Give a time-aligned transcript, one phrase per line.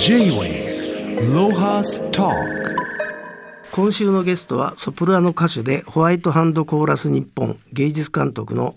[0.00, 2.30] J-Way ロハスタ
[3.72, 8.74] 今週のゲストはソプラノ歌手でホワイトハンドコーラス日本芸術監督の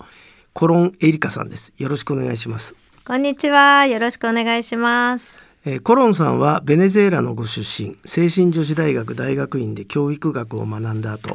[0.52, 1.72] コロンエリカさんです。
[1.78, 2.74] よろしくお願いします。
[3.04, 3.86] こんにちは。
[3.86, 5.38] よろしくお願いします。
[5.64, 11.34] えーコロンさんはベネズエラのご出身精神女子大学大学院で教育学を学んだ後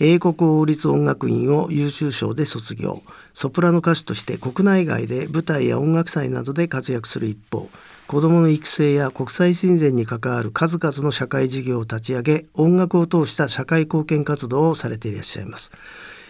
[0.00, 3.02] 英国王立音楽院を優秀賞で卒業。
[3.32, 7.68] ソプラノ歌手として国内外で舞台や音楽祭などで活躍する一方
[8.06, 15.72] 子どもの育成や国際親善に関わる数々の社会事業を立ち上げ音楽を通した社会貢献活動をされていらっしゃいます。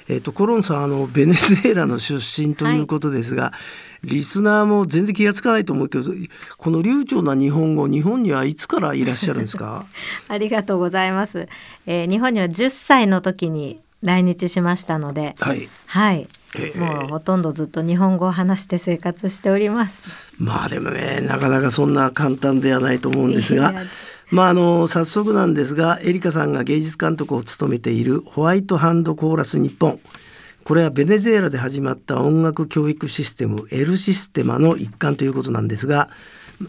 [0.06, 3.52] えっとコロンさんあのベネズエラの出身ということですが、
[4.02, 6.12] リスナーも全然気がつかないと思うけど
[6.59, 9.87] この流暢な日本語日本にはいつからいらっしゃるんですか？
[10.29, 11.48] ありがとうございます、
[11.87, 15.68] えー日本には10歳の時に来日しましたのではい。
[15.86, 16.78] はい、ええ。
[16.78, 20.32] もうほとんどずっと日本語を話して生活しております。
[20.38, 23.74] まあでもねなかなかそんな簡単ではないと思うんですが
[24.30, 30.01] まああの早速なんですがエリカさんが芸術監督を務めているホワイトハンドコーラス日本
[30.64, 36.10] これはベネズエラで始まった音楽教育システム L システマの一環ということなんですが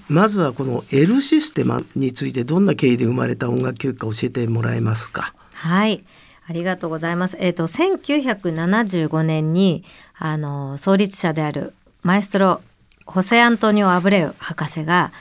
[0.09, 5.33] まずはこの L システマについてどんな経緯で生まれた音楽教育か教えてもらえますか。
[5.53, 6.03] はい
[6.47, 7.37] ありがとうございます。
[7.39, 9.83] えっ、と1975年に
[10.17, 12.61] あの創立者であるマエストロ
[13.05, 15.11] ホセアントニオ・アブレウ博士が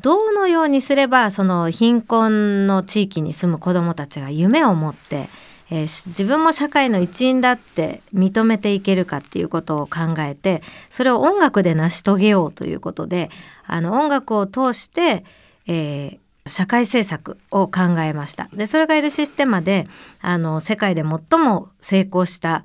[0.00, 5.28] どのようにすればその貧困の地域に住む子どもたちが夢を持って、
[5.70, 13.30] えー自分も社会の一員だって認めていけるかっていうことを考えてそれを音楽で成し遂げようということで
[13.66, 15.24] あの音楽を通して、
[15.66, 19.86] えー社会政策を考えましたでそれが L システマで
[20.20, 22.64] あの世界で最も成功した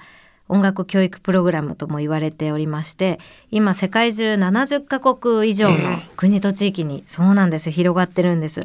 [0.50, 5.76] 音楽教育プログラムとも言われておりまして今世界中70カ国以上の
[6.18, 8.62] 国と地域にそうなんです広がってるんです。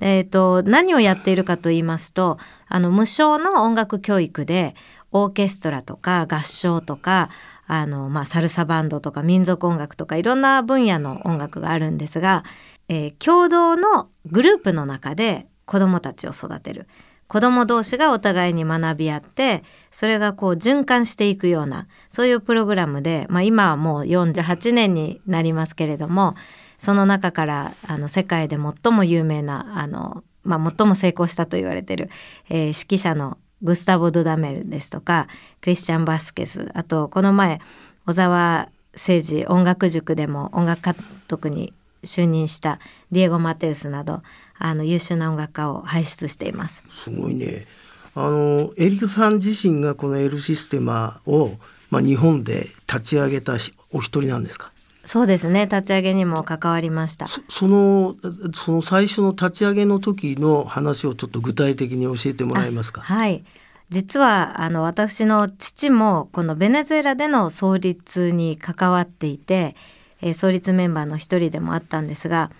[0.00, 4.76] えー、と何をやっているかと言いますとあの無償の音楽教育で
[5.10, 7.30] オーケストラとか合唱とか
[7.66, 12.44] あの、まあ、サルサバンドとか民族音楽とかいろんな分野の音楽があるんですが、
[12.88, 16.86] えー共同のグループの中で子どもたちを育てる。
[17.28, 26.36] 子ども同士がお互いに学び合ってそれがこう循環していくようなそういうプログラムで、まあ、今はもう48年になりますけれども
[26.78, 32.08] その中からあの世界で最も有名なあの、まあ、最も成功したと言われてる、
[32.48, 35.26] えー指揮者のグスタボ・ドダメルですとか
[35.60, 37.60] クリスチャン・バスケスあとこの前
[38.06, 40.94] 小沢誠治音楽塾でも音楽監
[41.26, 41.74] 督に
[42.04, 42.78] 就任した
[43.12, 44.22] ディエゴ・マテウスなど
[44.58, 46.82] あの優秀な音楽家を輩出しています。
[46.88, 47.66] すごいね。
[48.14, 51.52] あのエリカさん自身がこの L システマを、
[51.90, 54.72] まあ、日本で立ち上げたしお一人なんですか？
[55.04, 57.28] そうですね立ち上げにも関わりました。
[57.28, 58.16] そその
[58.52, 63.02] その最初の立ち上げの時の話をちょっと具体的に教えてもらえますか？
[63.02, 63.44] はい
[63.90, 69.76] 実はあの私の父もこのベネズエラでの創立に関わっていて、
[70.22, 72.50] えー創立メンバーの一人でもあったんですが、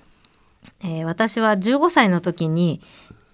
[0.83, 2.81] えー私は15歳の時に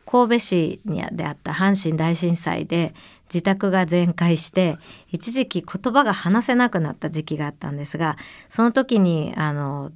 [0.06, 2.94] 神戸市にであった阪神大震災で
[3.32, 4.76] 自宅が全壊して
[5.10, 8.16] 一時期言葉が話せなくなった時期があったんですが
[8.48, 9.92] その時にあの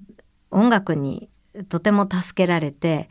[0.50, 1.28] 音楽に
[1.68, 3.08] とても助けられて、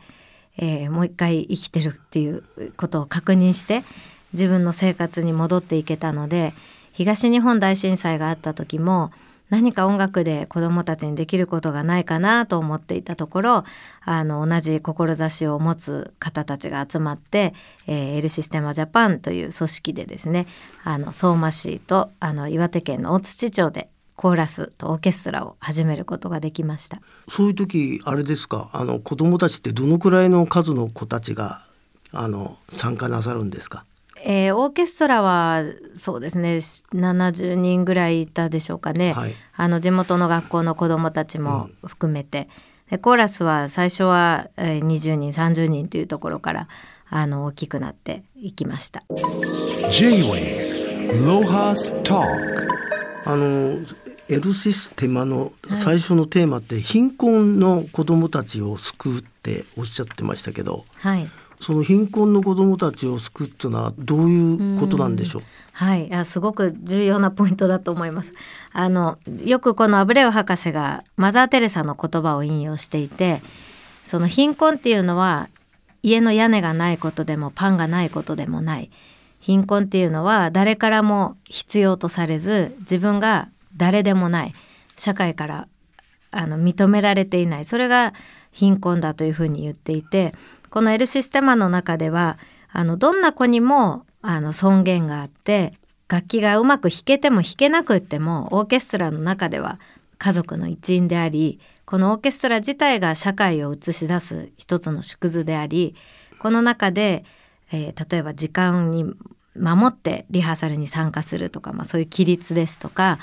[0.56, 2.42] えーもう一回生きてるっていう
[2.76, 3.82] ことを確認して
[4.32, 6.52] 自分の生活に戻っていけたので
[6.92, 9.12] 東日本大震災があった時も
[9.50, 13.64] 何か音楽で子どもたちにできることがないかなと思っていたところ
[14.04, 17.54] あの同じ志を持つ方たちが集まって、
[17.86, 20.46] えー、エルシステマジャパンという組織でですね
[20.84, 27.00] あの相馬市とあの岩手県の大槌町でコーラスとオーケストラを始めることができました。
[27.28, 28.68] そういう時あれですか？
[28.72, 31.60] あの子供たちってどのくらいの数の子たちが
[32.10, 33.84] あの参加なさるんですか？
[34.24, 35.62] えーオーケストラは
[35.94, 39.34] そうですね70人ぐらいいたでしょうかね、はい。
[39.56, 42.48] あの地元の学校の子どもたちも含めて、
[42.90, 46.68] でコーラスは最初は、えー20人30人というところから
[47.10, 49.02] あの大きくなっていきました。
[49.92, 52.22] J-Way ロハスタ
[53.24, 53.78] あの
[54.28, 68.32] L システマの最初のテーマって、貧困の子どもたちを救うっておっしゃってましたけどはいその貧困の子どもたちを救うっていうのはどういうことなんでしょう、はい、あすごく重要なポイントだと思います。
[68.72, 73.42] あのよくこのアブレオ博士がマザー・テレサの言葉を引用していて
[74.04, 75.48] その貧困っていうのは
[76.02, 78.90] 家の屋根がないことでもパンがないことでもない。
[79.40, 84.52] 貧困っていうのは誰からも必要とされず自分が誰でもない。
[84.96, 85.68] 社会から
[86.30, 87.64] あの認められていない。
[87.64, 88.14] それが
[88.50, 90.34] 貧困だというふうに言っていて
[90.70, 92.38] この L システマの中では
[92.70, 95.72] あのどんな子にもあの尊厳があって
[96.08, 99.78] 楽器がうまく弾けても弾けなくってもオーケストラの中では
[100.18, 105.94] 家族の一員でありこのオーケストラ自体が社会を映し出す一つの縮図であり
[106.38, 107.24] この中で、
[107.72, 109.04] えー、例えば時間に
[109.56, 113.18] 守ってリハーサルに参加するとか、まあ、そういう規律ですとか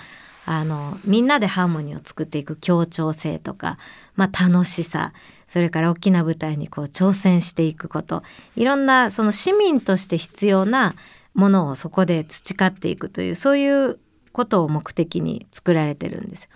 [0.46, 3.80] あのみんなでハーモニーを作っていく協調性とか、
[4.16, 5.14] まあ、楽しさ
[5.48, 8.24] それから大きな舞台にこう挑戦していくこと
[8.56, 10.96] いろんなその市民として必要な
[11.34, 14.00] ものをそこで培っていくというそういう
[14.32, 16.50] ことを目的に作られてるんです。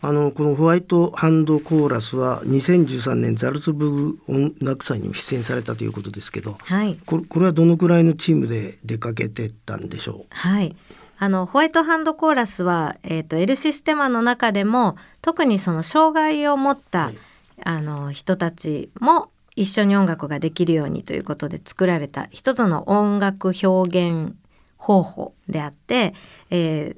[0.00, 10.26] あのこのホワイトハンドコーラスは2013年ザルツブルグ音楽祭にも出演されたということですけど、はい、これこれはどのくらいのチームで出かけてたんでしょう？
[10.30, 10.76] はい
[11.20, 17.18] あのホワイトハンドコーラスは、えーと、L システマの中でも特にその障害を持った、はい、
[17.64, 24.36] あの人たちも一緒に音楽ができるようにということで作られた一つの音楽表現
[24.76, 26.14] 方法であって、
[26.50, 26.94] え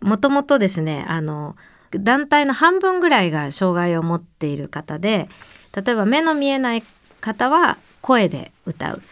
[0.00, 1.56] ー、もともとですねあの
[1.90, 5.28] 団体の半分ぐらいが障害を持っている方で
[5.74, 6.84] 例えば目の見えない
[7.20, 9.02] 方は声で歌う。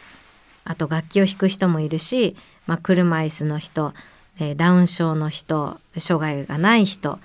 [0.65, 2.37] あと楽器を弾く人もいるし、
[2.69, 3.95] まあ、車椅子の人
[4.57, 7.19] ダウン症の人障害がない人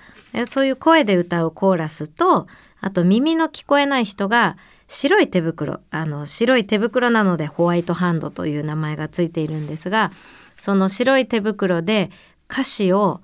[0.46, 2.46] そういう声で歌うコーラスと
[2.80, 4.56] あと耳の聞こえない人が
[4.86, 10.10] 白い手袋あの白い手袋なのでホワイトハンドという名前がついているんですが
[10.56, 12.10] その白い手袋で
[12.50, 13.20] 歌詞を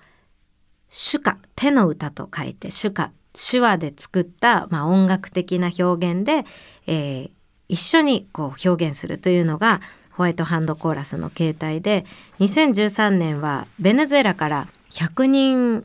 [0.89, 6.45] 手歌手の歌と書いて手歌手話で作った、まあ、音楽的な表現で、
[6.87, 7.31] えー、
[7.69, 9.81] 一緒にこう表現するというのが
[10.17, 12.05] ホワイトハンドコーラスの形態で
[12.41, 15.85] 2013年はベネズエラから100人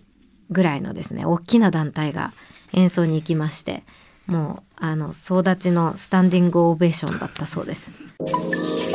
[0.51, 2.31] ぐらいのですね大きな団体が
[2.73, 3.83] 演奏に行きまして
[4.27, 7.91] もうあの総立ちのスタンディングオベーションだったそうです。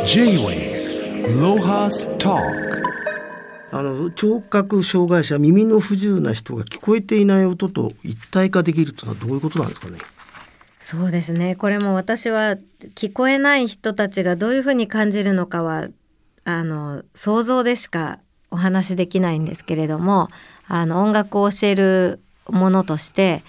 [0.07, 2.37] J-Way ロハスタ
[3.77, 9.99] あの聴覚障害者耳の不自由な人が聞こえていない音と一体化できるというのはどういうことなんですかね？
[10.85, 12.57] そうですねこれも私は
[12.95, 15.89] 聞こえない人たちがどういうふうに感じるのかは
[16.45, 18.19] あの想像でしか
[18.51, 20.29] お話できないんですけれども
[20.69, 22.21] あの音楽を教える
[22.51, 23.43] ものとして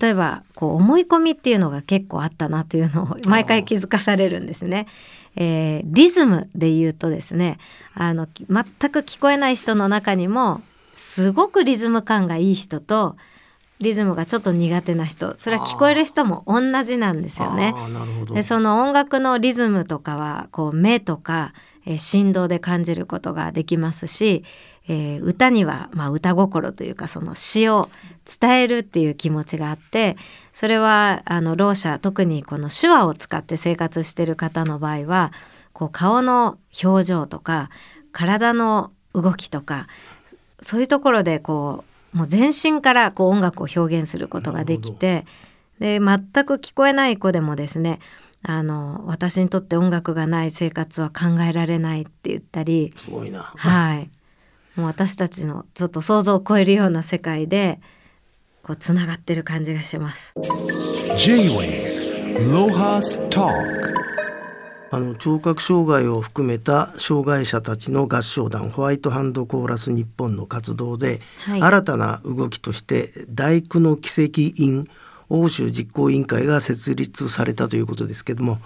[0.00, 4.88] 例えばこう思い込みっていうのが結構あったなというのを毎回気づかされるんですね。
[5.36, 7.58] えー、リズムで言うとですね
[7.94, 10.62] あの全く聞こえない人の中にも
[10.96, 13.16] すごくリズム感がいい人と
[13.82, 17.74] リズムがちょっと苦手な人それは聞こえる人も同じなんですよね。
[18.32, 21.52] でその音楽のリズムとかはこう目とか、
[21.86, 24.44] えー、振動で感じることができますし、
[24.88, 27.88] えー、歌には、まあ、歌心というかその詩を
[28.40, 30.16] 伝えるっていう気持ちがあって
[30.52, 35.32] それはあのろう者特にこの手話を使って生活してる方の場合は
[35.72, 37.70] こう顔の表情とか
[38.12, 39.86] 体の動きとか
[40.60, 45.24] そういうところでこうもう全身からこう音楽を表現することができて
[45.78, 47.98] で全く聞こえない子でもですね
[48.42, 53.52] あの私にとって音楽がない生活は考えられないって言ったりすごいな。
[53.56, 54.10] はい。
[54.74, 57.78] もう私たちのちょっと想像を超えるような世界で
[58.62, 60.34] こうつながってる感じがします。
[61.18, 63.81] J-Way ロハスタ
[64.94, 74.86] あの聴覚障害を含めた障害者たちの合唱団ホワイトハンドコーラス日本の活動で、はい、新たな動きとして大工の奇跡院
[75.30, 78.58] 欧州実行委員会が設立されたということですけども、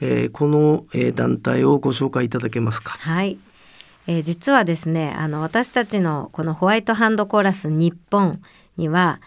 [0.00, 2.92] えー、この、えー、団体をご紹介いただけますか？
[2.92, 3.38] はい、
[4.06, 8.40] えー、実はですねあの私たちのこのホワイトハンドコーラス日本
[8.76, 9.20] には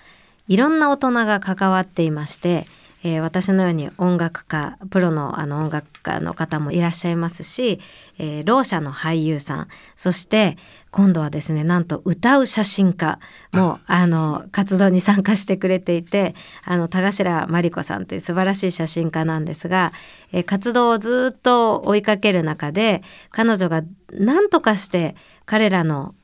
[0.47, 2.65] いろんな大人が関わっていまして、
[3.07, 7.79] えー、私のように音楽家プロのあの音楽家の方もいらっしゃいますし、
[8.17, 10.57] えー、ろう者の俳優さんそして
[10.89, 13.19] 今度はですねなんと歌う写真家
[13.53, 16.33] もあの活動に参加してくれていて
[16.63, 19.93] あの田頭真理子さんという素晴らしい写真家なんですが、
[20.31, 23.83] えー、活動をずっと追いかける中で彼女が
[24.13, 26.15] 何とかして彼らの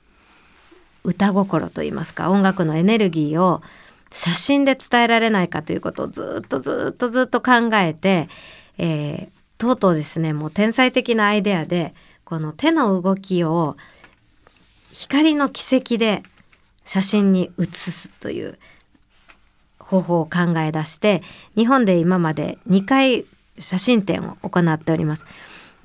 [1.04, 3.62] 歌心といいますか音楽のエネルギーを
[4.12, 8.28] 写真で伝えられないかということをずっとずっとずっと考えて、
[8.78, 11.94] えー、とうとうですねもう天才的なアイデアで
[12.26, 13.78] この手の動きを
[14.92, 16.24] 光の軌跡で
[16.84, 18.60] 写真に写すという
[19.80, 21.22] 方法を考え出して
[21.56, 23.26] 日本で今まで2回
[23.58, 25.26] 写真展を行っております。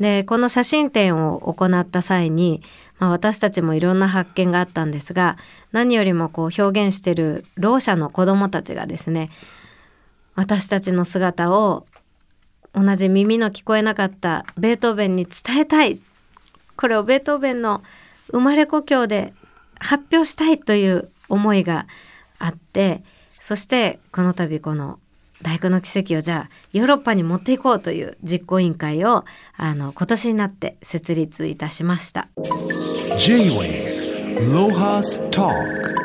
[0.00, 2.62] でこの写真展を行った際に
[2.99, 5.37] まあ、私たちもいろんな発見があったんですが
[5.73, 9.31] 何よりもこう表現してるろう者の子どもたちがですね
[10.35, 11.87] 私たちの姿を
[12.75, 15.99] 同じ耳の聞こえなかったベートーベンに伝えたい。
[16.76, 17.83] これをベートーベンの
[18.31, 19.33] 生まれ故郷で
[19.79, 21.87] 発表したいという思いが
[22.38, 24.99] あってそしてこの度この
[25.43, 29.25] 「大工の奇跡」をじゃあヨーロッパに持っていこうという実行委員会を
[29.57, 32.28] あの今年になって設立いたしました。
[33.19, 35.97] J-Wave Lohas Talk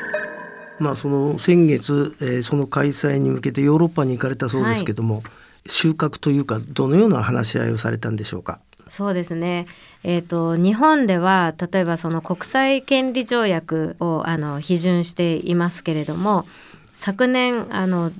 [0.79, 5.21] まあその先月、えーその開催に向けてヨーロッパに行かれたそうですけども、
[5.67, 8.59] 収穫というかどのような話し合いをされたんでしょうか？
[8.87, 9.67] そうですね、
[10.03, 16.45] えー、と日本では例えばその国際権利条約をあの批准していますけれども
[16.91, 18.11] 昨年あの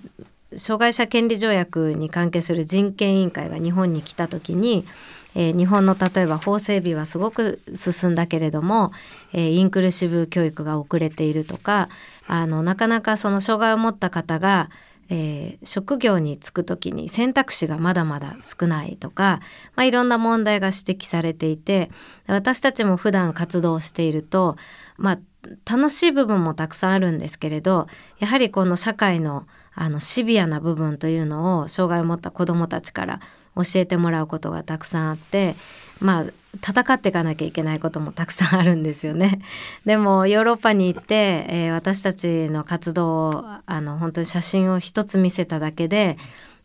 [0.56, 4.86] 障害者権利条約に関係する人権委員会が日本に来た時に、
[5.36, 8.92] えー日本の例えば法整備はすごく進んだけれども、
[9.32, 11.88] えーインクルーシブ教育が遅れているとか
[12.28, 14.70] あのなかなかその障害を持った方が
[15.10, 19.40] えー職業に就く時に選択肢がまだまだ少ないとか、
[19.76, 21.92] まあ、いろんな問題が指摘されていて
[22.28, 24.58] 私たちも普段活動していると、
[24.98, 25.20] まあ、
[25.70, 27.88] 楽しい部分もたくさんあるんですけれど
[28.20, 33.20] やはりこの社会のあのシビアな部分というのを障害を持った子どもたちから
[33.56, 35.56] 教えてもらうことがたくさんあって
[36.00, 36.26] まあ
[36.56, 39.40] 戦っていかなきゃいけないこともたくさんあるんですよね。
[39.86, 46.18] でもヨーロッパに行って、えー私たちの活動をあの本当に写真を一つ見せただけで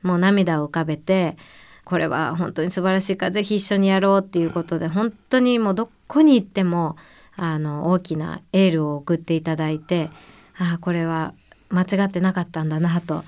[0.02, 1.36] もう涙を浮かべて
[1.84, 6.96] これは本当に素晴らしいからぜひ一緒にやろうっていうことで本当にもうどこに行っても
[7.36, 10.10] あの大きなエールを送っていただいて
[10.58, 11.32] ああこれは
[11.70, 13.24] 間違ってなかったんだなと。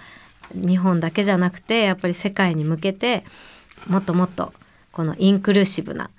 [0.55, 3.25] 日本だけじゃなくてやっぱり世界に向けて
[3.87, 4.53] もっともっと
[4.93, 6.11] このインクルーシブな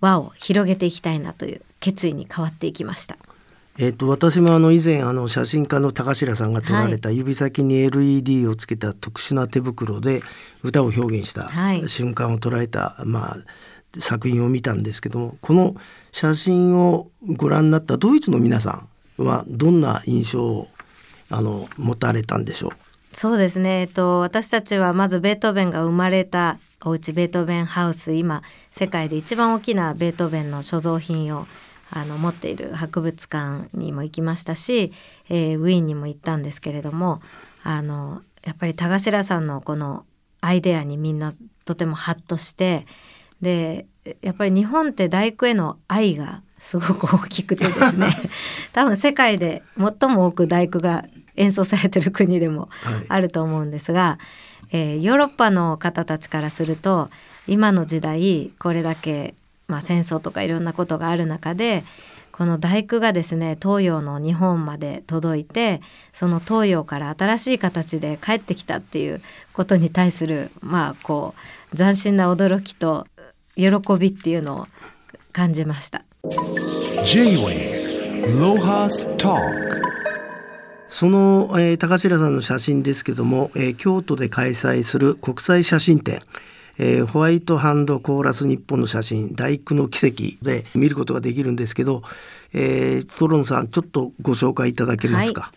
[0.00, 3.16] 輪を広げていきたいなという決意に変わっていきました。
[3.76, 10.22] えっと私もあの以前あの写真家の高白さんが撮られた指先に LED をつけた特殊な手袋で
[10.62, 11.88] 歌を表現したはい。
[11.88, 13.36] 瞬間を捉えた、まあ、
[13.98, 15.74] 作品を見たんですけどもこの
[16.12, 18.84] 写真をご覧になったドイツの皆さ
[19.18, 20.68] んはどんな印象を
[21.30, 22.72] あの持たれたんでしょう。
[23.14, 31.46] そうですね、えっと、私たちはまずベートーベンが生まれたお家ベートーベンハウス今世界で一番大きなベートーベンの所蔵品を
[31.90, 34.92] あの持っている博物館にも行きましたし、
[35.28, 37.22] えーウィーンにも行ったんですけれども
[37.62, 40.04] あのやっぱり田頭さんのこの
[40.40, 41.32] アイデアにみんな
[41.64, 42.84] とてもハッとして
[43.40, 43.86] で
[44.22, 48.08] やっぱり日本って大工への愛がすごく大きくてですね
[48.72, 51.04] 多分世界で最も多く大工が
[51.36, 54.18] 演奏されてる国でもはいあると思うんですが、
[54.72, 57.10] えーヨーロッパの方たちからすると
[57.46, 59.34] 今の時代これだけ、
[59.68, 61.84] まあ、戦争とかいろんなことがある中で
[62.32, 65.82] この大工がですね東洋の日本まで届いて
[66.14, 69.20] その東洋から新しい形で帰ってきたっていう
[69.52, 71.34] ことに対するまあこ
[71.74, 73.06] う斬新な驚きと
[73.54, 73.66] 喜
[73.98, 74.66] びっていうのを
[75.32, 76.04] 感じました。
[77.04, 79.82] J-Wave Lohas Talk.
[80.88, 86.20] その、えー高白さんの写真ですけども、えー京都で開催する国際写真展、
[86.78, 92.02] えーホワイトハンドコーラス日本の写真大工の奇跡で見ることができるんですけど、
[92.54, 95.52] えー、フォロンさんちょっとご紹介いただけますか？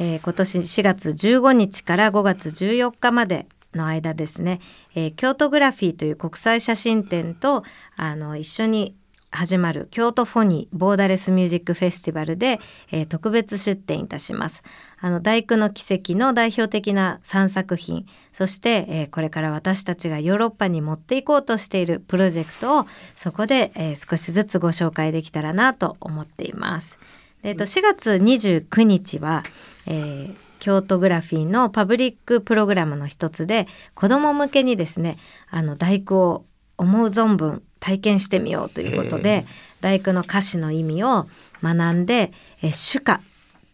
[0.00, 4.58] えー今年4月15日から5月14日までの間ですね、
[4.96, 7.62] えー京都グラフィーという国際写真展と
[7.96, 8.96] あの一緒に
[9.32, 12.58] 始まる京都フォニーボーダレスミュージックフェスティバルで、
[12.90, 14.62] えー特別出展いたします。
[15.00, 26.98] あの大工の奇跡の代表的な3作品そして、えーこれから私たちがヨーロッパに持っていこうとしているプロジェクトをそこで、えー少しずつご紹介できたらなと思っています。
[27.42, 29.42] でえっと、4月29日は、
[29.86, 35.16] えー京都グラフィーのパブリックプログラムの一つで子ども向けにですね
[35.48, 36.44] あの大工を
[36.76, 39.46] 思う存分体験してみようということで
[39.80, 41.26] 大工の歌詞の意味を
[41.62, 42.32] 学んで、
[42.62, 43.20] えー手歌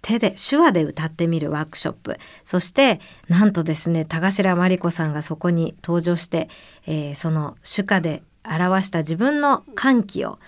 [0.02, 2.16] 手で手話で歌ってみるワークショップ。
[2.44, 6.48] そしてなんとですね田頭真理子さんがそこに登場して、
[6.86, 10.38] えーその手歌で表した自分の歓喜を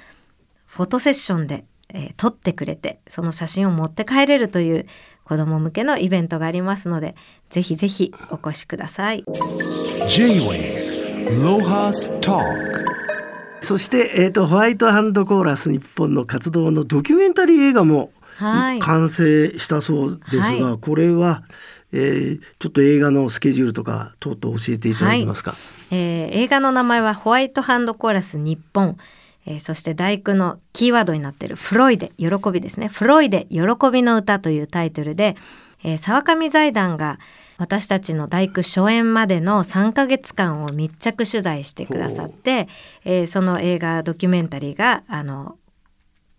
[0.67, 4.87] フォトセッションで、えー撮ってくれてその写真を持って帰れるという
[5.25, 7.17] 子ども向けのイベントがありますので
[7.51, 9.25] ぜひぜひお越しください。
[10.09, 12.88] J-Wave Lohas Talk
[13.61, 18.79] そして、えー、とホワイトハンドコーラス日本の活動のドキュメンタリー映画もはい。
[18.79, 21.43] 完成したそうですが、はこれは、
[21.93, 25.55] えーちょっと映画のスケジュールとか等々教えていただけますか？
[25.91, 28.97] えー映画の名前はホワイトハンドコーラス日本、
[29.45, 32.87] えーそして大工のキーワードになっているフロイデ喜びですね。
[32.87, 33.59] フロイデ喜
[33.93, 35.37] びの歌というタイトルで、
[35.83, 37.19] えー沢上財団が
[37.59, 42.69] 私たちの大工初演までの3ヶ月間を密着取材してくださって、
[43.05, 45.59] えーその映画ドキュメンタリーがあの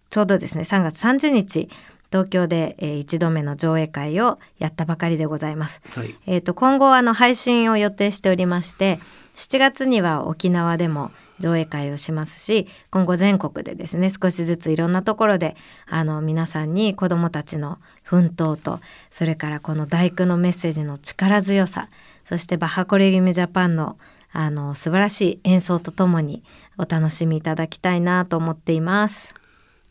[0.09, 1.69] ちょうどですね3月30日
[2.11, 5.81] 東京で、えー1度目の上映会をやったばかりでございます。
[5.93, 8.99] はいえー、と今後あの配信を予定しておりまして
[9.35, 15.55] 7月には沖縄でも上映会をしますし今後全国でですね少しずついろんなところで
[15.87, 18.79] あの皆さんに子どもたちの奮闘と
[19.09, 21.89] それからこの大工のメッセージの力強さ
[22.25, 23.97] そしてバッハコレギムジャパンの
[24.31, 26.43] あの素晴らしい演奏とともに
[26.77, 29.33] お楽しみいただきたいなと思っています。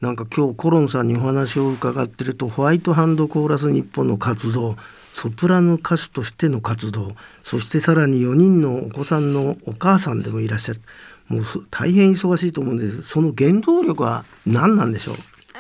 [0.01, 4.77] なんか今日コロンさんにお話を伺ってるとホワイトハンドコーラス日本の活動
[5.13, 10.81] ソプラノ歌手としての活動そしてさらに4人のお子さんのお母さんでもいらっしゃる
[11.29, 13.03] もうそ大変忙しいと思うんです。
[13.03, 15.17] その原動力は何なんでしょう？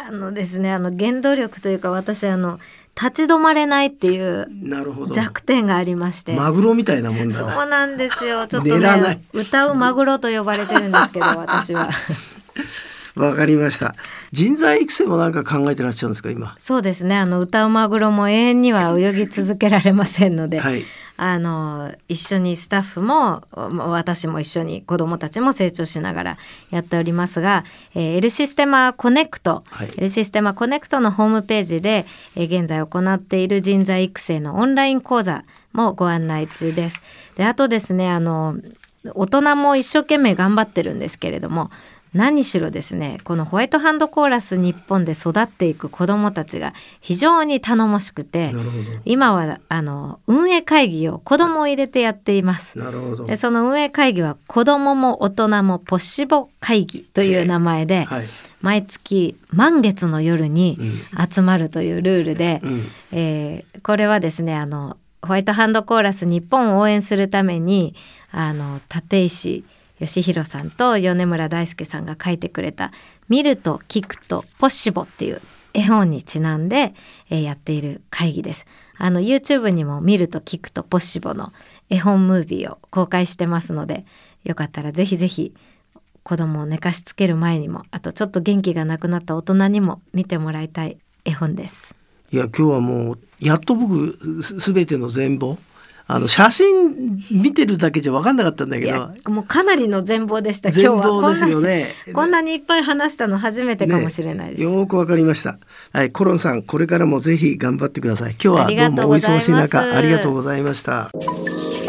[0.09, 2.59] あのですねあの原動力というか私あの
[3.01, 5.15] 立ち止まれないっていうなるほど。
[5.15, 6.35] 弱点がありまして。
[6.35, 8.47] マグロみたいなもんだそうななんですよ。
[8.51, 9.17] ちょっと寝らない。
[9.17, 11.91] ね、歌うマグロと呼ばれてるんですけど、私は。
[13.15, 13.95] わかりました。
[14.33, 16.55] 人材育成もなんか考えてらっしゃるんですか今？
[16.57, 17.17] そうですね。
[17.17, 20.85] あの歌うマグロも永遠には泳ぎ続けられませんので、はい
[21.21, 26.39] あの一緒にスタッフもも私も一緒に子どもたちも成長しながら
[26.71, 27.65] やっておりますが、
[27.97, 32.07] えー、L システマコネクト、はい L システマコネクトのホームページで、
[32.37, 37.01] えー現在行っている人材育成のオンライン講座もご案内中です。
[37.37, 38.57] であとですねあの
[39.15, 41.71] 大人も一生懸命頑張ってるんですけれども
[42.15, 48.53] 何しろですねこのホワイトハンドコーラス日本で育っていく子どもたちが非常に頼もしくて
[49.05, 52.79] 今はあの運営会議を子どもを入れてやっています。
[52.79, 53.27] なるほど。
[53.27, 58.25] でその運営会議は子どもも大人もポッシボ会議という名前で、はい。
[58.61, 60.79] 毎月満月の夜に
[61.33, 62.85] 集まるというルールで、うん。
[63.13, 67.95] えーこれはですねあのホワイトハンドコーラス日本を応援するために
[68.31, 69.65] あの立石
[70.01, 72.93] 義弘さんと米村大輔さんが書いてくれた
[73.29, 75.41] 「見ると聞くとポッシボ」っていう
[75.75, 76.95] 絵本にちなんで、
[77.29, 78.67] やっている会議です。
[78.97, 81.53] あの YouTube にも「見ると聞くとポッシボ」の
[81.91, 84.05] 絵本ムービーを公開してますので
[84.45, 85.55] よかったらぜひぜひ
[86.23, 91.95] 子供を寝かしつける前にもあとちょっと元気がなくなった大人にも見てもらいたい絵本です。
[92.31, 95.57] いや今日はもうやっと僕すすべての全貌
[96.11, 105.59] あの写真見てるだけじゃ分かんなかったんだけどもうかなりの全貌でした今日全は貌ですよねこんなこんなにいっぱい話したの初めてかもしれないです、ねよーくわかりました。
[105.93, 108.33] はい、コロンさん、これからもぜひ頑張ってください。
[108.33, 111.11] 今日はどうもお忙しい中、ありがとうございました。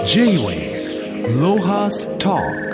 [0.05, 2.68] J-Wave Lohas Talk